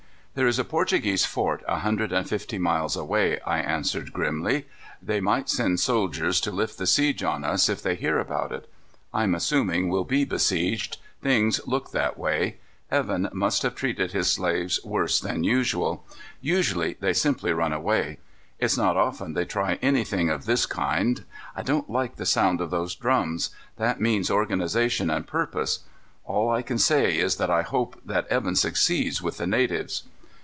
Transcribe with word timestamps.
"There 0.33 0.47
is 0.47 0.57
a 0.59 0.63
Portuguese 0.63 1.25
fort 1.25 1.61
a 1.67 1.79
hundred 1.79 2.13
and 2.13 2.25
fifty 2.25 2.57
miles 2.57 2.95
away," 2.95 3.41
I 3.41 3.57
answered 3.57 4.13
grimly. 4.13 4.65
"They 5.03 5.19
might 5.19 5.49
send 5.49 5.81
soldiers 5.81 6.39
to 6.39 6.51
lift 6.53 6.77
the 6.77 6.87
siege 6.87 7.21
on 7.21 7.43
us 7.43 7.67
if 7.67 7.81
they 7.83 7.95
hear 7.95 8.17
about 8.17 8.53
it. 8.53 8.71
I'm 9.13 9.35
assuming 9.35 9.89
we'll 9.89 10.05
be 10.05 10.23
besieged. 10.23 10.99
Things 11.21 11.59
look 11.67 11.91
that 11.91 12.17
way. 12.17 12.59
Evan 12.89 13.27
must 13.33 13.63
have 13.63 13.75
treated 13.75 14.13
his 14.13 14.31
slaves 14.31 14.79
worse 14.85 15.19
than 15.19 15.43
usual. 15.43 16.05
Usually 16.39 16.95
they 17.01 17.11
simply 17.11 17.51
run 17.51 17.73
away. 17.73 18.17
It's 18.57 18.77
not 18.77 18.95
often 18.95 19.33
they 19.33 19.43
try 19.43 19.79
anything 19.81 20.29
of 20.29 20.45
this 20.45 20.65
kind. 20.65 21.25
I 21.57 21.61
don't 21.61 21.89
like 21.89 22.15
the 22.15 22.25
sound 22.25 22.61
of 22.61 22.69
those 22.71 22.95
drums. 22.95 23.49
That 23.75 23.99
means 23.99 24.31
organization 24.31 25.09
and 25.09 25.27
purpose. 25.27 25.79
All 26.23 26.49
I 26.49 26.61
can 26.61 26.77
say 26.77 27.17
is 27.17 27.35
that 27.35 27.49
I 27.49 27.63
hope 27.63 27.99
Evan 28.29 28.55
succeeds 28.55 29.21
with 29.21 29.35
the 29.35 29.45
natives." 29.47 30.03